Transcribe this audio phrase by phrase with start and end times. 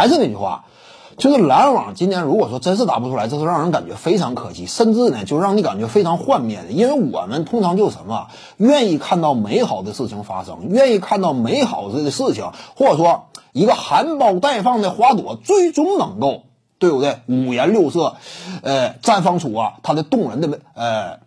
[0.00, 0.64] 还是那句话，
[1.18, 6.72] 就是篮网今年如果说真是打不出来，这是让人感觉非常可惜，甚至呢就让你感觉非常幻灭的。
[6.72, 16.44] 因为我们通常就什么，愿意看到美好的事情发生，愿意看到美好的事情，或者说一个含苞待放的花朵最终能够。
[16.80, 17.18] 对不对？
[17.26, 18.16] 五颜六色，
[18.62, 21.18] 呃，绽放出啊它的动人的美呃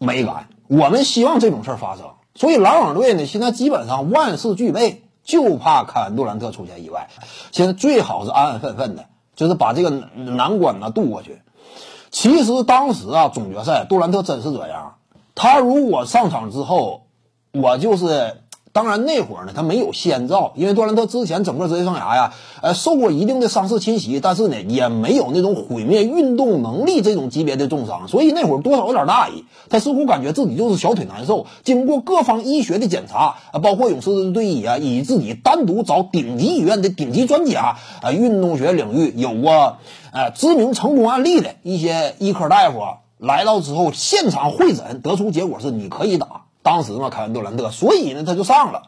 [0.00, 0.48] 美感。
[0.66, 7.08] 我们希望这种事儿发生，所以篮网队呢现在基本上万事俱备，就怕凯文杜兰特出现意外。
[7.50, 11.42] 现在最好是安安分分的，就是把这个难关呢渡过去。
[12.10, 14.96] 其实当时啊总决赛杜兰特真是这样，
[15.34, 17.06] 他如果上场之后，
[17.52, 18.38] 我就是。
[18.72, 22.32] 当然那会儿呢，他没有先兆，因为杜兰特之前整个职业生涯呀，
[22.62, 29.44] 呃，受过一定的伤势侵袭，但是呢，也没有那种毁灭运动能力这种级别的重伤，所以那会儿多少有点大意。
[29.68, 31.46] 他似乎感觉自己就是小腿难受。
[31.62, 39.76] 经过各方医学的检查，啊，包括勇士队医啊，以自己单独找顶级医院的顶级专家，啊，运动学领域有过
[40.12, 42.80] 呃知名成功案例的一些医科大夫
[43.18, 46.44] 来到之后，现场会诊，得出结果是你可以打。
[46.62, 48.82] 当时嘛，凯文杜兰特，所以呢，他就上了。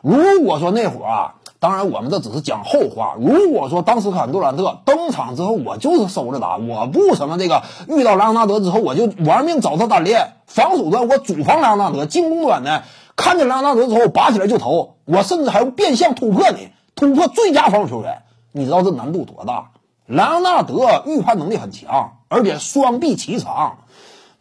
[0.00, 3.16] 如果说那会儿啊，当然我们这只是讲后话。
[3.18, 10.34] 如果说当时凯文杜兰特登场之后，我就是收着打，我不什么这个遇到莱昂纳德之后，我就玩命找他单练。
[10.46, 12.82] 防守端我主防莱昂纳德，进攻端呢，
[13.16, 18.22] 看见莱昂纳德之后拔起来就投，我甚至还用变相突破你，突破最佳防守球员。
[18.52, 19.70] 你知道这难度多大？
[20.06, 23.78] 莱昂纳德预判能力很强，而且双臂齐长。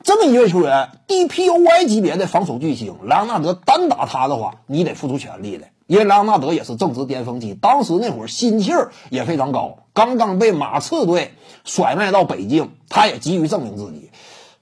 [0.08, 5.67] 这么一位球员，DPOY 级别的防守巨星，莱昂纳德单打他的话，你得付出全力的。
[5.86, 11.33] 因为莱昂纳德也是正值巅峰期，当时那会儿心气儿也非常高，刚刚被马刺队
[11.66, 14.09] 甩卖到北京，他也急于证明自己。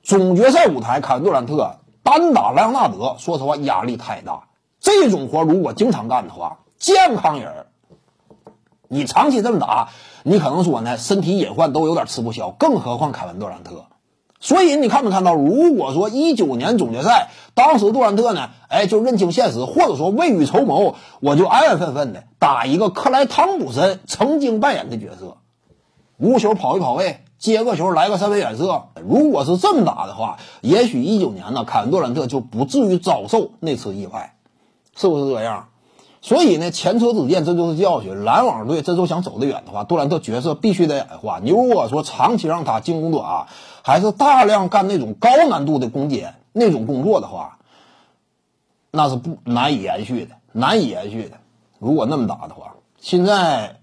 [0.01, 4.47] 总决赛舞台，凯文杜兰特单打莱昂纳德，说实话压力太大。
[4.79, 7.67] 这种活如果经常干的话，健康人
[8.87, 9.89] 你长期这么打，
[10.23, 13.85] 你可能说呢，身体隐患都有点吃不消，更何况凯文杜兰特。
[14.45, 15.33] 所以你看没看到？
[15.33, 25.37] 如果说一九年总决赛，当时杜兰特呢，哎，就认清现实，或者说未雨绸缪，我就安安分分的打一个克莱汤普森曾经扮演的角色，
[26.17, 28.83] 无球跑一跑位，接个球来个三分远射。
[29.03, 34.35] 如果是这么打的话，也许一九年呢，凯文杜兰特就不至于遭受那次意外，
[34.95, 35.69] 是不是这样？
[36.25, 38.23] 所以呢，前车之鉴，这就是教训。
[38.23, 41.39] 篮网队真说想走得远的话，杜兰特角色必须得矮化。
[41.39, 43.47] 你如果说长期让他进攻端啊，
[43.83, 47.59] 还是大量干那种高难度的攻坚那种工作的话，
[48.89, 51.37] 那是不难以延续的，难以延续的。
[51.77, 53.81] 如果那么打的话，现在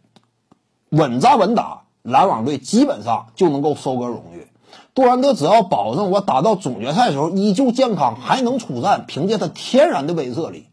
[0.88, 4.48] 稳扎稳打，篮网队基本上就能够收割荣誉。
[4.94, 10.66] 杜兰特只要保证我打到总决赛的时候依旧健康，还能出战，凭借他天然的威慑力。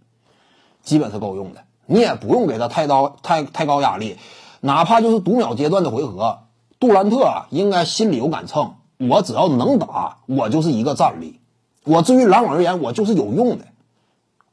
[0.89, 4.17] 基本是够用的，你也不用给他太高太太高压力，
[4.59, 6.39] 哪怕就是读秒阶段的回合，
[6.79, 11.39] 杜兰特啊应该心里有杆秤，我只要能打，我就是一个战力。
[11.83, 13.65] 我至于篮网而言，我就是有用的，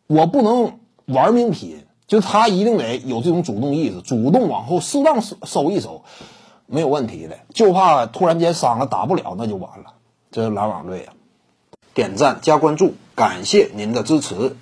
[0.07, 6.05] 我不能玩命拼，就他一定得有这种主动意识，主动往后适当收收一收，
[6.67, 7.39] 没有问题的。
[7.55, 9.95] 就怕突然间伤了打不了，那就完了。
[10.31, 11.15] 这是篮网队啊，
[11.95, 14.55] 点赞加关注，感谢您的支持。